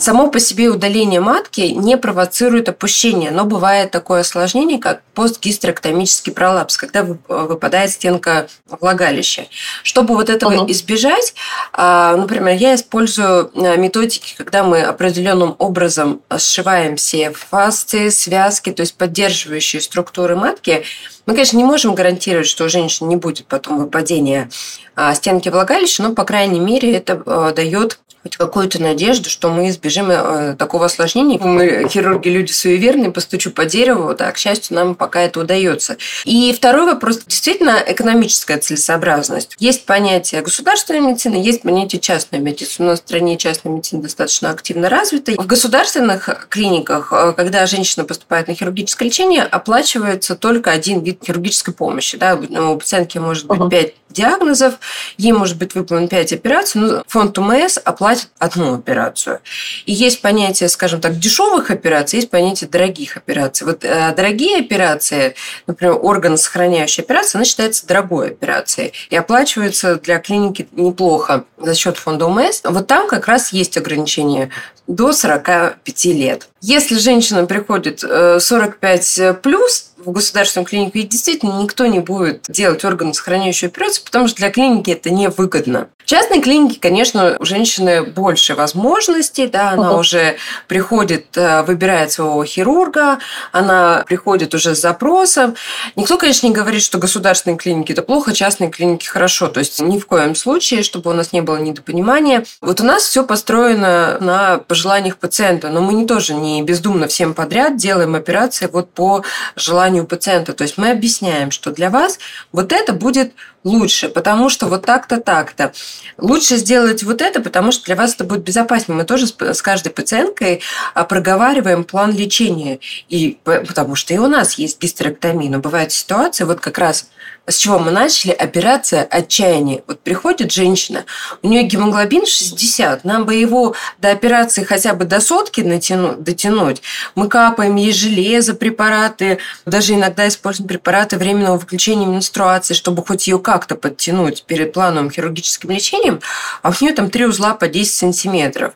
[0.03, 6.77] Само по себе удаление матки не провоцирует опущение, но бывает такое осложнение, как постгистерэктомический пролапс,
[6.77, 9.47] когда выпадает стенка влагалища.
[9.85, 10.73] Чтобы вот этого угу.
[10.73, 11.35] избежать,
[11.73, 18.81] а, например, я использую а, методики, когда мы определенным образом сшиваем все фасции, связки, то
[18.81, 20.83] есть поддерживающие структуры матки,
[21.27, 24.51] мы, конечно, не можем гарантировать, что у женщины не будет потом выпадения
[24.97, 30.11] а, стенки влагалища, но, по крайней мере, это дает хоть какую-то надежду, что мы избежим
[30.11, 31.39] э, такого осложнения.
[31.39, 35.97] Мы, хирурги, люди суеверные, постучу по дереву, да, к счастью, нам пока это удается.
[36.25, 39.57] И второй вопрос, действительно, экономическая целесообразность.
[39.59, 42.87] Есть понятие государственной медицины, есть понятие частной медицины.
[42.87, 45.33] У нас в стране частная медицина достаточно активно развита.
[45.33, 51.75] В государственных клиниках, э, когда женщина поступает на хирургическое лечение, оплачивается только один вид хирургической
[51.75, 52.17] помощи.
[52.19, 52.37] Да?
[52.37, 54.75] У пациентки может быть 5 диагнозов,
[55.17, 59.41] ей может быть выполнено 5 операций, но фонд УМС оплатит одну операцию.
[59.87, 63.67] И есть понятие, скажем так, дешевых операций, есть понятие дорогих операций.
[63.67, 65.35] Вот э, дорогие операции,
[65.67, 71.97] например, орган сохраняющая операция, она считается дорогой операцией и оплачивается для клиники неплохо за счет
[71.97, 72.61] фонда УМС.
[72.65, 74.51] Вот там как раз есть ограничения
[74.87, 76.49] до 45 лет.
[76.63, 82.85] Если женщина приходит 45 э, плюс, в государственную клинику, и действительно никто не будет делать
[82.85, 85.89] органосохраняющую операцию, потому что для клиники это невыгодно.
[85.99, 90.01] В частной клинике, конечно, у женщины больше возможностей, да, она uh-huh.
[90.01, 93.19] уже приходит, э, выбирает своего хирурга,
[93.53, 95.55] она приходит уже с запросом.
[95.95, 99.49] Никто, конечно, не говорит, что государственные клиники это плохо, частные клиники хорошо.
[99.49, 102.45] То есть ни в коем случае, чтобы у нас не было недопонимания.
[102.61, 107.33] Вот у нас все построено на пожеланиях пациента, но мы не тоже не бездумно всем
[107.33, 109.25] подряд делаем операции вот по
[109.57, 110.53] желанию пациента.
[110.53, 112.19] То есть мы объясняем, что для вас
[112.53, 113.33] вот это будет
[113.65, 115.73] лучше, потому что вот так-то, так-то.
[116.19, 118.97] Лучше сделать вот это, потому что для вас это будет безопаснее.
[118.97, 120.61] Мы тоже с каждой пациенткой
[120.95, 122.81] а, проговариваем план лечения.
[123.09, 127.07] И потому что и у нас есть гистерэктомия, но бывает ситуация, вот как раз
[127.47, 129.83] с чего мы начали, операция отчаяния.
[129.87, 131.05] Вот приходит женщина,
[131.43, 136.83] у нее гемоглобин 60, нам бы его до операции хотя бы до сотки натянуть, дотянуть.
[137.17, 143.41] Мы капаем ей железо, препараты, даже иногда используем препараты временного выключения менструации, чтобы хоть ее
[143.53, 146.21] как-то подтянуть перед плановым хирургическим лечением,
[146.63, 148.73] а у нее там три узла по 10 сантиметров.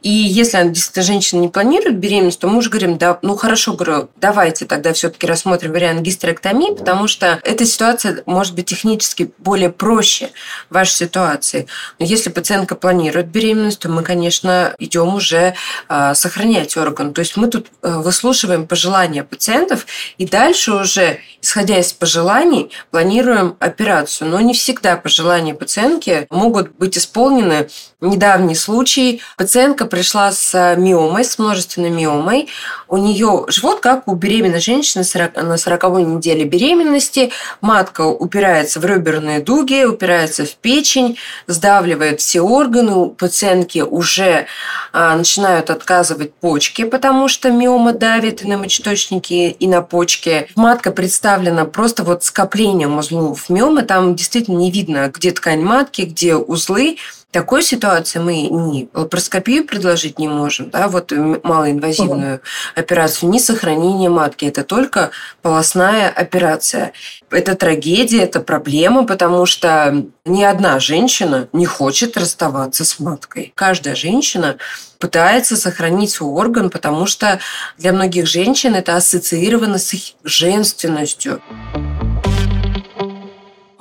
[0.00, 3.72] И если она, действительно женщина не планирует беременность, то мы уже говорим, да, ну хорошо,
[3.72, 9.70] говорю, давайте тогда все-таки рассмотрим вариант гистерэктомии, потому что эта ситуация может быть технически более
[9.70, 10.30] проще
[10.70, 11.66] в вашей ситуации.
[11.98, 15.54] Но если пациентка планирует беременность, то мы, конечно, идем уже
[15.88, 17.12] э, сохранять орган.
[17.12, 19.84] То есть мы тут э, выслушиваем пожелания пациентов
[20.16, 24.11] и дальше уже, исходя из пожеланий, планируем операцию.
[24.20, 27.68] Но не всегда пожелания пациентки могут быть исполнены.
[28.00, 29.22] Недавний случай.
[29.36, 32.48] Пациентка пришла с миомой, с множественной миомой.
[32.88, 35.04] У нее живот, как у беременной женщины
[35.36, 37.30] на 40 неделе беременности.
[37.60, 42.92] Матка упирается в реберные дуги, упирается в печень, сдавливает все органы.
[42.92, 44.46] У пациентки уже
[44.92, 50.48] а, начинают отказывать почки, потому что миома давит на мочеточники и на почки.
[50.56, 53.82] Матка представлена просто вот скоплением узлов миомы.
[53.82, 56.96] Там действительно не видно, где ткань матки, где узлы
[57.32, 62.42] такой ситуации мы ни лапароскопию предложить не можем, да, вот малоинвазивную угу.
[62.76, 64.44] операцию, ни сохранение матки.
[64.44, 65.10] Это только
[65.40, 66.92] полостная операция.
[67.30, 73.52] Это трагедия, это проблема, потому что ни одна женщина не хочет расставаться с маткой.
[73.56, 74.58] Каждая женщина
[74.98, 77.40] пытается сохранить свой орган, потому что
[77.78, 81.40] для многих женщин это ассоциировано с их женственностью.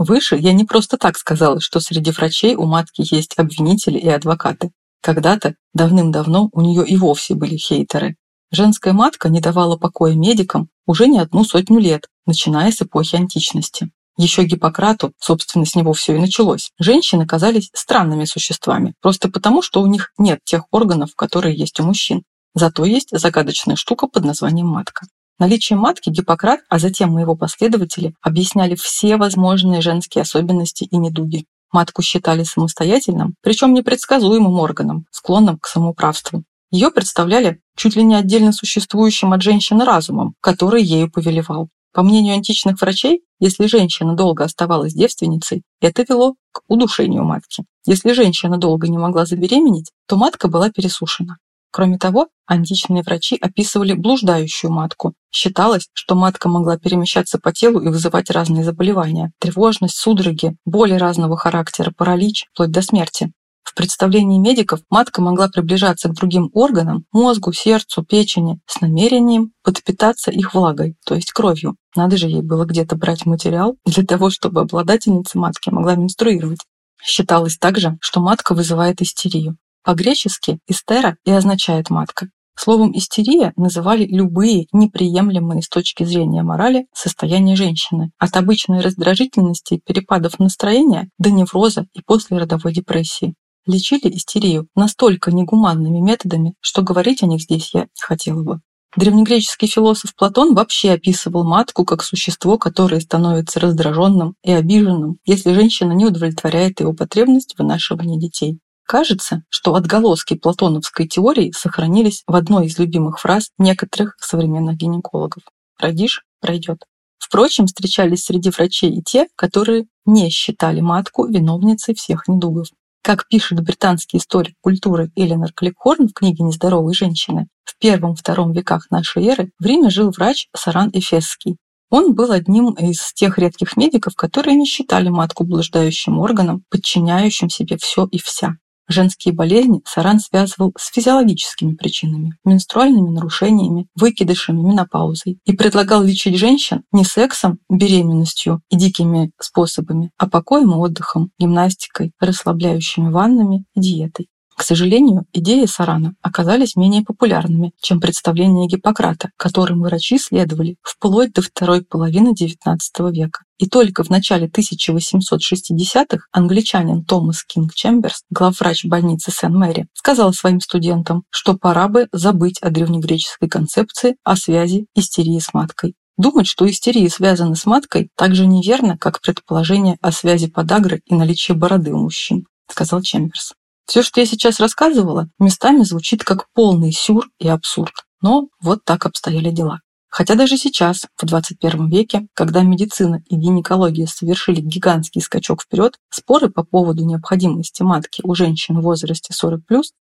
[0.03, 4.71] Выше я не просто так сказала, что среди врачей у матки есть обвинители и адвокаты.
[4.99, 8.15] Когда-то, давным-давно, у нее и вовсе были хейтеры.
[8.49, 13.91] Женская матка не давала покоя медикам уже не одну сотню лет, начиная с эпохи античности.
[14.17, 16.71] Еще Гиппократу, собственно, с него все и началось.
[16.79, 21.83] Женщины казались странными существами, просто потому, что у них нет тех органов, которые есть у
[21.83, 22.23] мужчин.
[22.55, 25.05] Зато есть загадочная штука под названием матка.
[25.41, 31.45] Наличие матки Гиппократ, а затем и его последователи, объясняли все возможные женские особенности и недуги.
[31.71, 36.43] Матку считали самостоятельным, причем непредсказуемым органом, склонным к самоуправству.
[36.69, 41.69] Ее представляли чуть ли не отдельно существующим от женщины разумом, который ею повелевал.
[41.91, 47.63] По мнению античных врачей, если женщина долго оставалась девственницей, это вело к удушению матки.
[47.87, 51.37] Если женщина долго не могла забеременеть, то матка была пересушена.
[51.71, 55.13] Кроме того, античные врачи описывали блуждающую матку.
[55.31, 61.37] Считалось, что матка могла перемещаться по телу и вызывать разные заболевания– тревожность, судороги, боли разного
[61.37, 63.31] характера, паралич, вплоть до смерти.
[63.63, 70.29] В представлении медиков матка могла приближаться к другим органам, мозгу, сердцу, печени, с намерением подпитаться
[70.29, 71.77] их влагой, то есть кровью.
[71.95, 76.59] Надо же ей было где-то брать материал для того, чтобы обладательница матки могла менструировать.
[77.01, 79.57] Считалось также, что матка вызывает истерию.
[79.83, 82.29] По-гречески «истера» и означает «матка».
[82.55, 89.81] Словом «истерия» называли любые неприемлемые с точки зрения морали состояния женщины, от обычной раздражительности и
[89.83, 93.33] перепадов настроения до невроза и послеродовой депрессии.
[93.65, 98.59] Лечили истерию настолько негуманными методами, что говорить о них здесь я не хотела бы.
[98.95, 105.93] Древнегреческий философ Платон вообще описывал матку как существо, которое становится раздраженным и обиженным, если женщина
[105.93, 108.59] не удовлетворяет его потребность в вынашивании детей.
[108.91, 115.43] Кажется, что отголоски платоновской теории сохранились в одной из любимых фраз некоторых современных гинекологов.
[115.79, 116.83] «Родишь– пройдет».
[117.17, 122.67] Впрочем, встречались среди врачей и те, которые не считали матку виновницей всех недугов.
[123.01, 129.25] Как пишет британский историк культуры Эленор Кликхорн в книге «Нездоровые женщины», в первом-втором веках нашей
[129.25, 131.55] эры в Риме жил врач Саран Эфесский.
[131.89, 137.77] Он был одним из тех редких медиков, которые не считали матку блуждающим органом, подчиняющим себе
[137.77, 138.57] все и вся.
[138.91, 146.83] Женские болезни Саран связывал с физиологическими причинами, менструальными нарушениями, выкидышами, менопаузой и предлагал лечить женщин
[146.91, 154.27] не сексом, беременностью и дикими способами, а покоем и отдыхом, гимнастикой, расслабляющими ваннами и диетой.
[154.57, 161.41] К сожалению, идеи Сарана оказались менее популярными, чем представления Гиппократа, которым врачи следовали вплоть до
[161.41, 162.77] второй половины XIX
[163.11, 163.45] века.
[163.61, 171.25] И только в начале 1860-х англичанин Томас Кинг Чемберс, главврач больницы Сен-Мэри, сказал своим студентам,
[171.29, 175.93] что пора бы забыть о древнегреческой концепции о связи истерии с маткой.
[176.17, 181.13] Думать, что истерия связана с маткой, так же неверно, как предположение о связи подагры и
[181.13, 183.53] наличии бороды у мужчин, сказал Чемберс.
[183.85, 187.93] Все, что я сейчас рассказывала, местами звучит как полный сюр и абсурд.
[188.23, 189.81] Но вот так обстояли дела.
[190.11, 196.49] Хотя даже сейчас, в 21 веке, когда медицина и гинекология совершили гигантский скачок вперед, споры
[196.49, 199.61] по поводу необходимости матки у женщин в возрасте 40+,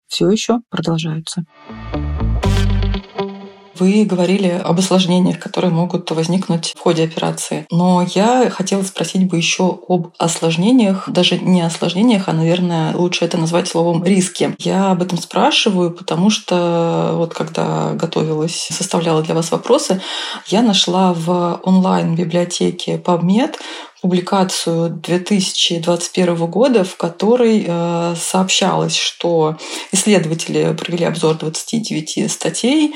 [0.07, 1.43] все еще продолжаются.
[3.79, 7.65] Вы говорили об осложнениях, которые могут возникнуть в ходе операции.
[7.71, 13.37] Но я хотела спросить бы еще об осложнениях, даже не осложнениях, а, наверное, лучше это
[13.37, 14.55] назвать словом риски.
[14.59, 20.01] Я об этом спрашиваю, потому что вот когда готовилась, составляла для вас вопросы,
[20.47, 23.55] я нашла в онлайн-библиотеке PubMed
[24.01, 29.57] публикацию 2021 года, в которой э, сообщалось, что
[29.91, 32.93] исследователи провели обзор 29 статей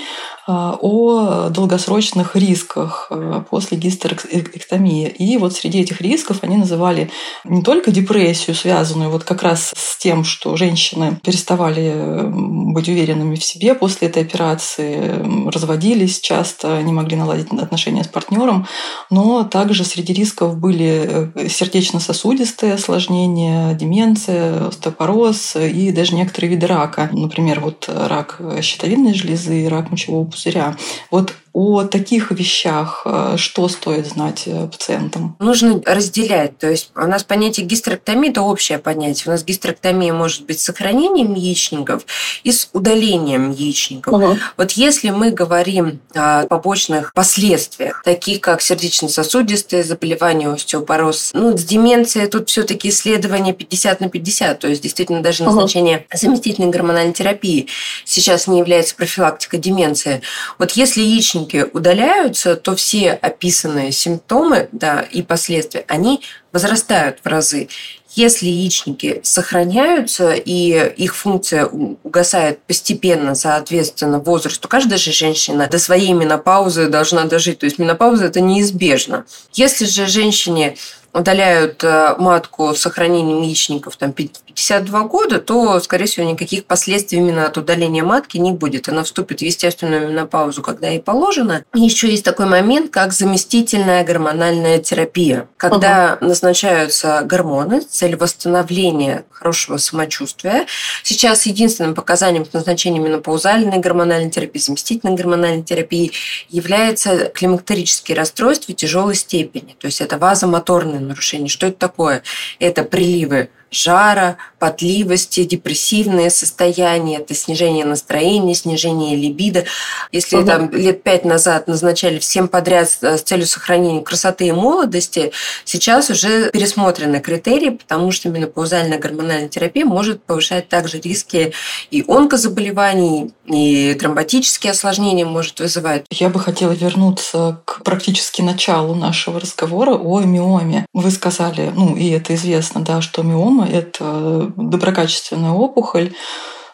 [0.82, 5.08] о долгосрочных рисках э, после гистерэктомии.
[5.08, 7.10] И вот среди этих рисков они называли
[7.44, 13.44] не только депрессию, связанную вот как раз с тем, что женщины переставали быть уверенными в
[13.44, 18.68] себе после этой операции, разводились часто, не могли наладить отношения с партнером,
[19.10, 27.10] но также среди рисков были Э, сердечно-сосудистые осложнения, деменция, остеопороз и даже некоторые виды рака.
[27.12, 30.76] Например, вот рак щитовидной железы, рак мочевого пузыря.
[31.10, 35.36] Вот о таких вещах, э, что стоит знать э, пациентам?
[35.40, 36.58] Нужно разделять.
[36.58, 39.26] То есть у нас понятие гистерэктомии– это общее понятие.
[39.28, 42.06] У нас гистерэктомия может быть с сохранением яичников
[42.44, 44.14] и с удалением яичников.
[44.14, 44.38] Угу.
[44.58, 52.28] Вот если мы говорим о побочных последствиях, таких как сердечно-сосудистые заболевания, остеопороз, ну, с деменцией
[52.28, 56.18] тут все таки исследование 50 на 50, то есть действительно даже назначение угу.
[56.18, 57.68] заместительной гормональной терапии
[58.06, 60.22] сейчас не является профилактикой деменции.
[60.58, 66.22] Вот если яичник яичники удаляются, то все описанные симптомы да, и последствия, они
[66.52, 67.70] возрастают в разы.
[68.14, 76.12] Если яичники сохраняются и их функция угасает постепенно, соответственно, возрасту, каждая же женщина до своей
[76.12, 77.60] менопаузы должна дожить.
[77.60, 79.26] То есть менопауза– это неизбежно.
[79.54, 80.76] Если же женщине
[81.14, 87.48] удаляют э, матку с сохранением яичников там, 52 года, то, скорее всего, никаких последствий именно
[87.48, 88.88] от удаления матки не будет.
[88.88, 91.64] Она вступит в естественную менопаузу, когда ей положено.
[91.74, 95.48] И еще есть такой момент, как заместительная гормональная терапия.
[95.58, 96.28] Когда угу.
[96.28, 100.68] назначаются гормоны с целью восстановления хорошего самочувствия.
[101.04, 106.12] Сейчас единственным показанием к назначению менопаузальной гормональной терапии, заместительной гормональной терапии
[106.50, 109.76] является климактерические расстройства тяжелой степени.
[109.80, 111.50] То есть это вазомоторные нарушения.
[111.50, 112.24] Что это такое?
[112.60, 119.66] Это приливы жара, потливости, депрессивные состояния, это снижение настроения, снижение либидо.
[120.12, 120.46] Если угу.
[120.46, 125.32] там лет пять назад назначали всем подряд с целью сохранения красоты и молодости,
[125.66, 131.54] сейчас уже пересмотрены критерии, потому что менопаузальная гормональная терапия может повышать также риски
[131.90, 136.06] и онкозаболеваний, и тромботические осложнения может вызывать.
[136.10, 140.86] Я бы хотела вернуться к практически началу нашего разговора о миоме.
[140.94, 146.14] Вы сказали, ну и это известно, да, что миома миома– это доброкачественная опухоль,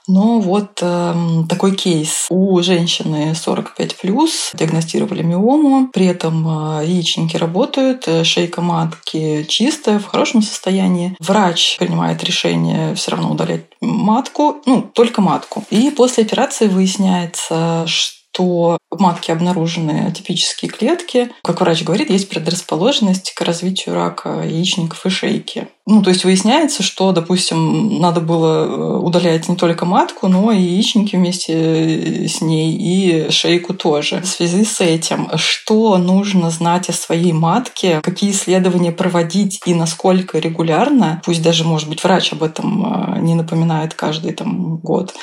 [0.08, 1.14] но вот э,
[1.50, 2.28] такой кейс.
[2.30, 10.00] У женщины 45 плюс диагностировали миому, при этом э, яичники работают, э, шейка матки чистая,
[10.00, 11.16] в хорошем состоянии.
[11.20, 15.66] Врач принимает решение все равно удалять матку, ну, только матку.
[15.70, 21.32] И после операции выясняется, что что в матке обнаружены атипические клетки.
[21.44, 25.68] Как врач говорит, есть предрасположенность к развитию рака яичников и шейки.
[25.90, 30.62] Ну, то есть выясняется, что, допустим, надо было э, удалять не только матку, но и
[30.62, 34.20] яичники вместе э, с ней, и шейку тоже.
[34.20, 40.40] В связи с этим, что нужно знать о своей матке, какие исследования проводить и насколько
[40.40, 45.16] регулярно, пусть даже, может быть, врач об этом э, не напоминает каждый там, год,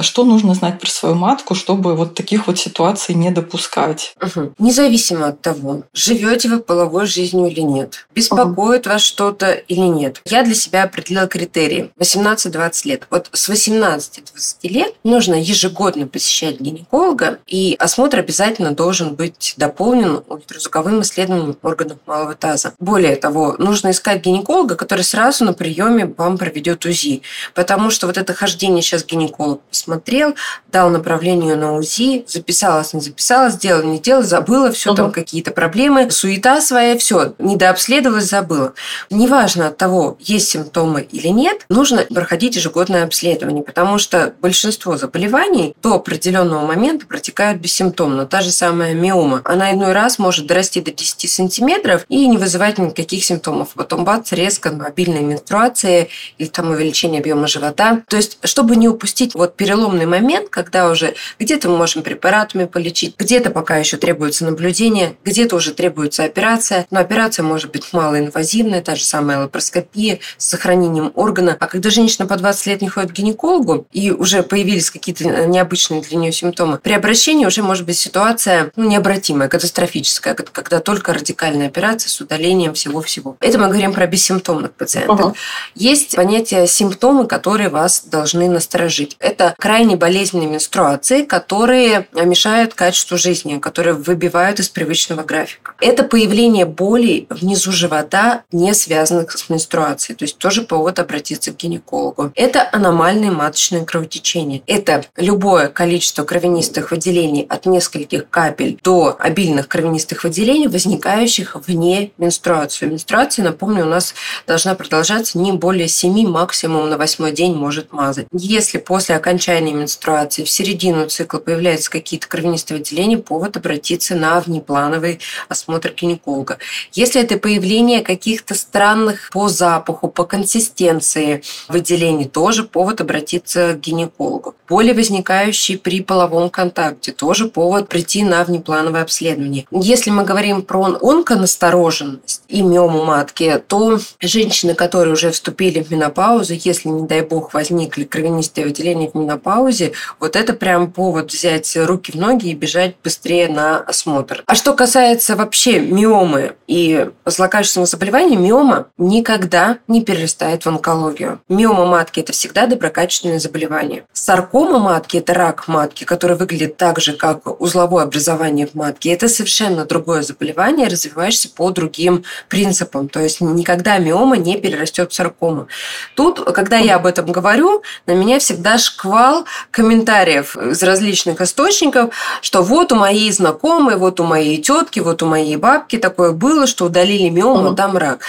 [0.00, 4.14] что нужно знать про свою матку, чтобы вот таких вот ситуаций не допускать.
[4.20, 4.54] Угу.
[4.58, 8.94] Независимо от того, живете вы половой жизнью или нет, беспокоит угу.
[8.94, 10.20] вас что-то или нет, нет.
[10.24, 11.90] Я для себя определила критерии.
[11.98, 13.06] 18-20 лет.
[13.10, 14.20] Вот с 18-20
[14.62, 22.34] лет нужно ежегодно посещать гинеколога, и осмотр обязательно должен быть дополнен ультразвуковым исследованием органов малого
[22.34, 22.74] таза.
[22.78, 27.22] Более того, нужно искать гинеколога, который сразу на приеме вам проведет УЗИ.
[27.54, 30.34] Потому что вот это хождение сейчас гинеколог посмотрел,
[30.68, 34.96] дал направление на УЗИ, записалась, не записалась, сделала, не делала, забыла, все угу.
[34.96, 38.74] там какие-то проблемы, суета своя, все, недообследовалась, забыла.
[39.10, 44.96] Неважно от того, того, есть симптомы или нет, нужно проходить ежегодное обследование, потому что большинство
[44.96, 48.26] заболеваний до определенного момента протекают бессимптомно.
[48.26, 49.42] Та же самая миома.
[49.44, 53.70] Она иной раз может дорасти до 10 сантиметров и не вызывать никаких симптомов.
[53.74, 58.02] Потом бац, резко мобильная менструация или там увеличение объема живота.
[58.08, 63.14] То есть, чтобы не упустить вот переломный момент, когда уже где-то мы можем препаратами полечить,
[63.18, 68.94] где-то пока еще требуется наблюдение, где-то уже требуется операция, но операция может быть малоинвазивная, та
[68.94, 71.56] же самая лапароскопия, терапия с сохранением органа.
[71.58, 76.00] А когда женщина по 20 лет не ходит к гинекологу, и уже появились какие-то необычные
[76.02, 81.68] для нее симптомы, при обращении уже может быть ситуация ну, необратимая, катастрофическая, когда только радикальная
[81.68, 83.36] операция с удалением всего-всего.
[83.40, 85.20] Это мы говорим про бессимптомных пациентов.
[85.20, 85.36] Угу.
[85.74, 89.16] Есть понятие симптомы, которые вас должны насторожить.
[89.18, 95.74] Это крайне болезненные менструации, которые мешают качеству жизни, которые выбивают из привычного графика.
[95.80, 99.67] Это появление болей внизу живота, не связанных с менструацией.
[100.14, 102.32] То есть тоже повод обратиться к гинекологу.
[102.34, 104.62] Это аномальные маточные кровотечения.
[104.66, 112.86] Это любое количество кровянистых выделений от нескольких капель до обильных кровянистых выделений, возникающих вне менструации.
[112.86, 114.14] Менструация, напомню, у нас
[114.46, 118.26] должна продолжаться не более 7, максимум на восьмой день может мазать.
[118.32, 125.20] Если после окончания менструации в середину цикла появляются какие-то кровянистые выделения, повод обратиться на внеплановый
[125.48, 126.58] осмотр гинеколога.
[126.92, 134.54] Если это появление каких-то странных по запаху, по консистенции выделений, тоже повод обратиться к гинекологу.
[134.68, 139.66] Боли, возникающие при половом контакте, тоже повод прийти на внеплановое обследование.
[139.70, 146.54] Если мы говорим про онконастороженность и миому матки, то женщины, которые уже вступили в менопаузу,
[146.54, 152.12] если, не дай бог, возникли кровянистые выделения в менопаузе, вот это прям повод взять руки
[152.12, 154.42] в ноги и бежать быстрее на осмотр.
[154.46, 159.47] А что касается вообще миомы и злокачественного заболевания, миома никогда
[159.88, 161.40] не перерастает в онкологию.
[161.48, 164.04] Миома матки– это всегда доброкачественное заболевание.
[164.12, 169.12] Саркома матки– это рак матки, который выглядит так же, как узловое образование в матке.
[169.12, 173.08] Это совершенно другое заболевание, развиваешься по другим принципам.
[173.08, 175.68] То есть никогда миома не перерастет в саркому.
[176.14, 182.62] Тут, когда я об этом говорю, на меня всегда шквал комментариев из различных источников, что
[182.62, 186.86] вот у моей знакомой, вот у моей тетки, вот у моей бабки такое было, что
[186.86, 188.20] удалили миому, там рак.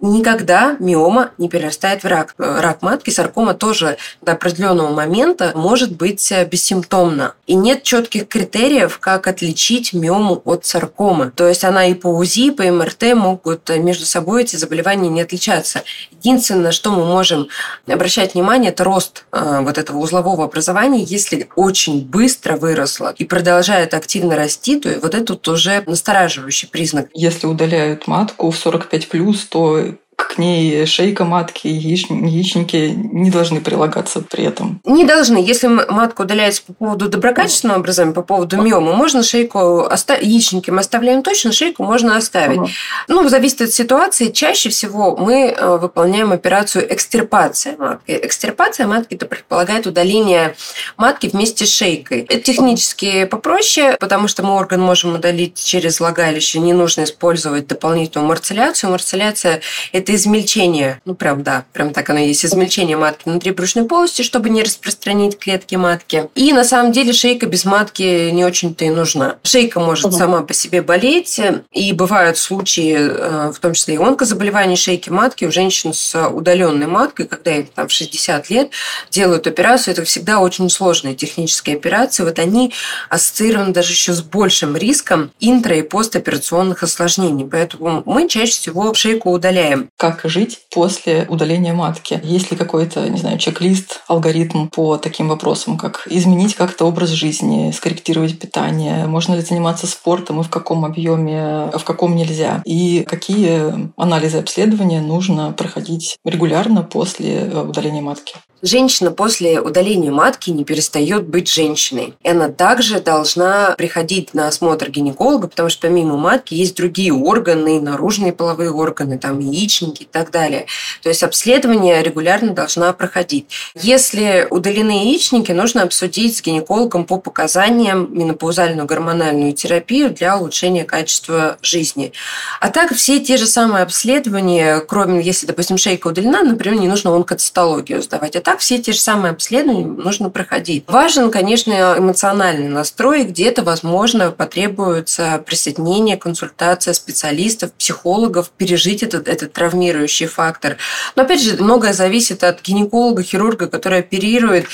[0.00, 2.34] Никогда миома не перерастает в рак.
[2.38, 7.34] Рак матки, саркома тоже до определенного момента может быть бессимптомна.
[7.46, 11.30] И нет четких критериев, как отличить миому от саркомы.
[11.34, 15.20] То есть она и по УЗИ, и по МРТ могут между собой эти заболевания не
[15.20, 15.82] отличаться.
[16.10, 17.48] Единственное, что мы можем
[17.86, 21.02] обращать внимание, это рост э, вот этого узлового образования.
[21.02, 27.08] Если очень быстро выросло и продолжает активно расти, то вот это уже настораживающий признак.
[27.14, 34.44] Если удаляют матку в 45+, то к ней шейка матки, яичники не должны прилагаться при
[34.44, 34.80] этом.
[34.84, 35.38] Не должны.
[35.38, 40.80] Если матка удаляется по поводу доброкачественного образования, по поводу миомы, можно шейку оставить, яичники мы
[40.80, 42.58] оставляем точно, шейку можно оставить.
[42.58, 42.68] Угу.
[43.08, 44.30] Ну, зависит от ситуации.
[44.30, 48.18] Чаще всего мы э, выполняем операцию экстирпация матки.
[48.22, 50.56] Экстирпация матки это предполагает удаление
[50.96, 52.22] матки вместе с шейкой.
[52.22, 58.28] Это технически попроще, потому что мы орган можем удалить через влагалище, не нужно использовать дополнительную
[58.28, 58.90] марцеляцию.
[58.90, 59.60] Марцеляция–
[59.92, 64.22] это это измельчение, ну прям да, прям так оно есть, измельчение матки внутри брюшной полости,
[64.22, 66.30] чтобы не распространить клетки матки.
[66.36, 69.38] И на самом деле шейка без матки не очень-то и нужна.
[69.42, 70.16] Шейка может угу.
[70.16, 71.40] сама по себе болеть,
[71.72, 76.86] и бывают случаи, э, в том числе и онкозаболеваний шейки матки у женщин с удаленной
[76.86, 78.70] маткой, когда им там в 60 лет
[79.10, 82.22] делают операцию, это всегда очень сложные технические операции.
[82.22, 82.72] Вот они
[83.10, 87.48] ассоциированы даже еще с большим риском интро- и постоперационных осложнений.
[87.50, 92.20] Поэтому мы чаще всего шейку удаляем как жить после удаления матки.
[92.22, 97.72] Есть ли какой-то, не знаю, чек-лист, алгоритм по таким вопросам, как изменить как-то образ жизни,
[97.72, 103.04] скорректировать питание, можно ли заниматься спортом и в каком объеме, а в каком нельзя, и
[103.06, 108.34] какие анализы обследования нужно проходить регулярно после удаления матки.
[108.62, 112.14] Женщина после удаления матки не перестает быть женщиной.
[112.22, 117.80] И она также должна приходить на осмотр гинеколога, потому что помимо матки есть другие органы,
[117.80, 120.66] наружные половые органы, там яичники и так далее.
[121.02, 123.46] То есть обследование регулярно должна проходить.
[123.74, 131.58] Если удалены яичники, нужно обсудить с гинекологом по показаниям менопаузальную гормональную терапию для улучшения качества
[131.60, 132.12] жизни.
[132.60, 137.14] А так все те же самые обследования, кроме, если, допустим, шейка удалена, например, не нужно
[137.14, 138.34] онкоцитологию сдавать.
[138.46, 140.84] Так все те же самые обследования нужно проходить.
[140.86, 143.24] Важен, конечно, эмоциональный настрой.
[143.24, 150.76] Где-то, возможно, потребуется присоединение, консультация специалистов, психологов, пережить этот, этот травмирующий фактор.
[151.16, 154.66] Но, опять же, многое зависит от гинеколога, хирурга, который оперирует,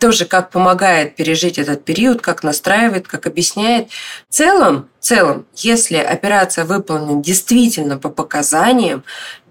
[0.00, 3.86] тоже как помогает пережить этот период, как настраивает, как объясняет.
[4.28, 9.02] В целом, В целом, если операция выполнена действительно по показаниям,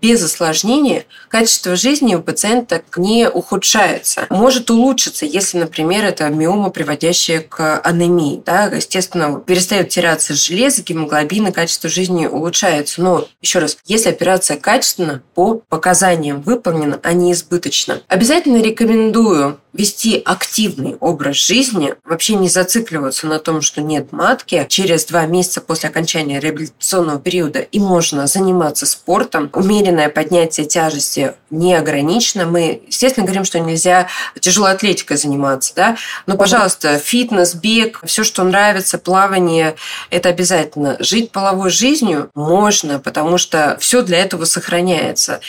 [0.01, 4.25] без осложнения качество жизни у пациента не ухудшается.
[4.29, 8.41] Может улучшиться, если, например, это миома, приводящая к анемии.
[8.45, 8.65] Да?
[8.65, 13.01] Естественно, перестает теряться железо, гемоглобин, и качество жизни улучшается.
[13.01, 18.01] Но, еще раз, если операция качественно, по показаниям выполнена, а не избыточно.
[18.07, 24.65] Обязательно рекомендую вести активный образ жизни, вообще не зацикливаться на том, что нет матки.
[24.67, 31.33] Через два месяца после окончания реабилитационного периода и можно заниматься спортом, умеренно умеренное поднятие тяжести
[31.49, 32.45] не ограничено.
[32.45, 34.07] Мы, естественно, говорим, что нельзя
[34.39, 39.75] тяжелой атлетикой заниматься, да, но, пожалуйста, фитнес, бег, все, что нравится, плавание,
[40.09, 40.95] это обязательно.
[40.99, 45.41] Жить половой жизнью можно, потому что все для этого сохраняется.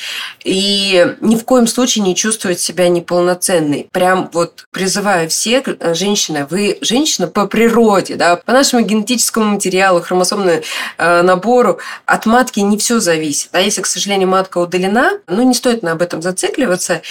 [0.45, 3.88] И ни в коем случае не чувствовать себя неполноценной.
[3.93, 5.64] Прям вот призываю всех,
[5.95, 10.62] женщины, вы женщина по природе, да, по нашему генетическому материалу, хромосомному
[10.99, 13.51] э, набору, от матки не все зависит.
[13.53, 17.03] А если, к сожалению, матка удалена, ну, не стоит на об этом зацикливаться.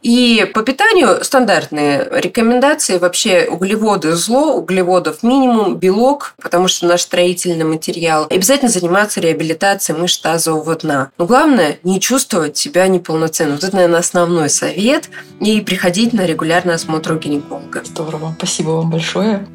[0.00, 2.96] И по питанию стандартные рекомендации.
[2.96, 8.26] Вообще углеводы зло, углеводов минимум, белок, потому что наш строительный материал.
[8.30, 11.10] Обязательно заниматься реабилитацией мышц тазового дна.
[11.18, 13.56] Но главное не чувствовать себя неполноценным.
[13.56, 15.10] Вот это, наверное, основной совет.
[15.40, 17.82] И приходить на регулярный осмотр у гинеколога.
[17.84, 18.34] Здорово.
[18.38, 19.46] Спасибо вам большое.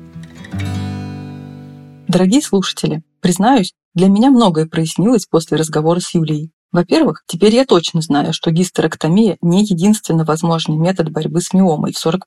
[2.07, 6.51] Дорогие слушатели, признаюсь, для меня многое прояснилось после разговора с Юлией.
[6.71, 12.05] Во-первых, теперь я точно знаю, что гистерэктомия не единственно возможный метод борьбы с миомой в
[12.05, 12.19] 40+.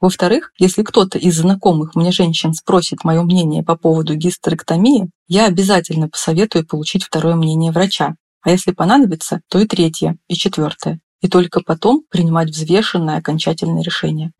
[0.00, 6.08] Во-вторых, если кто-то из знакомых мне женщин спросит мое мнение по поводу гистерэктомии, я обязательно
[6.08, 11.60] посоветую получить второе мнение врача, а если понадобится, то и третье, и четвертое, и только
[11.60, 14.32] потом принимать взвешенное окончательное решение.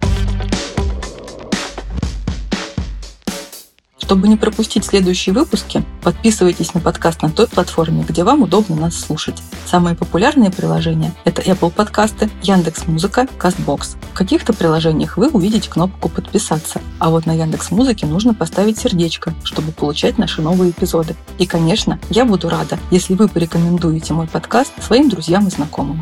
[4.09, 8.97] Чтобы не пропустить следующие выпуски, подписывайтесь на подкаст на той платформе, где вам удобно нас
[8.97, 9.43] слушать.
[9.67, 13.99] Самые популярные приложения– это Apple подкасты, Яндекс Музыка, Castbox.
[14.11, 19.35] В каких-то приложениях вы увидите кнопку «Подписаться», а вот на Яндекс Музыке нужно поставить сердечко,
[19.45, 21.15] чтобы получать наши новые эпизоды.
[21.37, 26.01] И, конечно, я буду рада, если вы порекомендуете мой подкаст своим друзьям и знакомым.